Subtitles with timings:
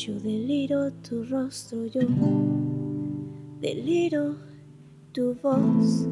[0.00, 2.00] Yo deliro tu rostro, yo
[3.60, 4.36] deliro
[5.12, 6.08] tu voz.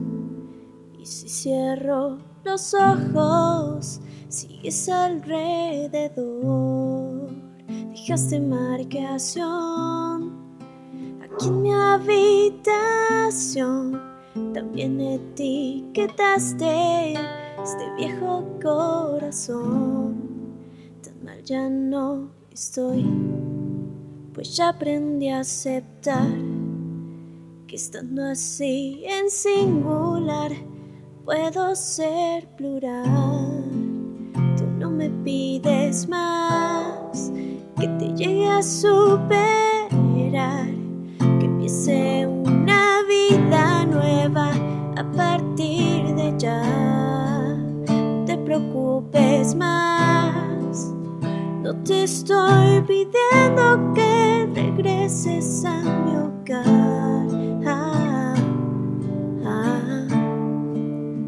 [1.01, 6.11] Y si cierro los ojos, sigues alrededor.
[7.67, 10.35] Dejaste marcación
[11.23, 13.99] aquí en mi habitación.
[14.53, 20.15] También etiquetaste este viejo corazón.
[21.03, 23.07] Tan mal ya no estoy,
[24.39, 26.29] pues ya aprendí a aceptar
[27.67, 30.53] que estando así en singular
[31.25, 33.65] puedo ser plural.
[34.57, 37.33] Tú no me pides más
[37.81, 39.49] que te llegue a superar,
[41.41, 44.53] que empiece una vida nueva
[44.97, 46.63] a partir de ya.
[47.89, 50.95] No te preocupes más,
[51.61, 54.28] no te estoy pidiendo que
[54.79, 56.65] regreses a mi hogar.
[57.67, 58.35] Ah,
[59.45, 60.07] ah.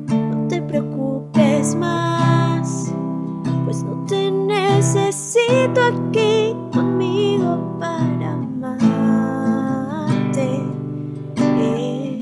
[0.09, 2.95] No te preocupes más,
[3.65, 8.79] pues no te necesito aquí conmigo para amarte.
[11.37, 12.21] Eh,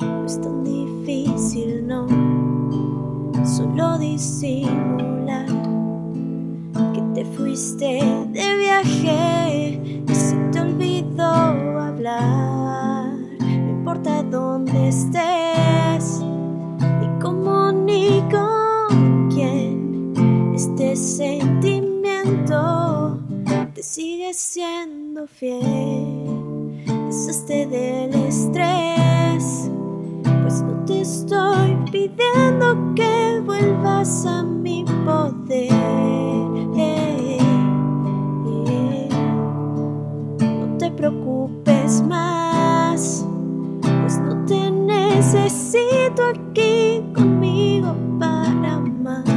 [0.00, 2.06] no es tan difícil, no,
[3.44, 5.49] solo disimular
[7.40, 8.00] fuiste
[8.32, 13.14] de viaje y se te olvidó hablar.
[13.40, 16.20] No importa dónde estés,
[17.00, 20.12] ni cómo ni con quién,
[20.54, 23.18] este sentimiento
[23.74, 26.84] te sigue siendo fiel.
[27.06, 29.70] Deshazte del estrés,
[30.42, 35.79] pues no te estoy pidiendo que vuelvas a mi poder.
[45.32, 49.30] Necesito aquí conmigo para amarte.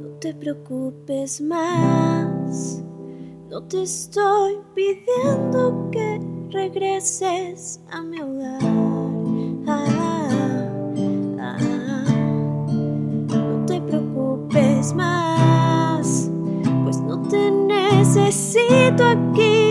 [0.00, 2.82] No te preocupes más,
[3.52, 6.18] no te estoy pidiendo que
[6.52, 8.62] regreses a mi hogar.
[9.66, 9.84] Ah,
[11.38, 12.04] ah, ah.
[13.28, 16.30] No te preocupes más,
[16.84, 19.61] pues no te necesito aquí.